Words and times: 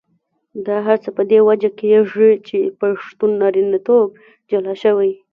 دا 0.65 0.77
هر 0.87 0.97
څه 1.03 1.09
په 1.17 1.21
دې 1.31 1.39
وجه 1.49 1.69
کېږي 1.81 2.29
چې 2.47 2.57
پښتون 2.79 3.31
نارینتوب 3.41 4.07
جلا 4.49 4.73
شوی. 4.83 5.11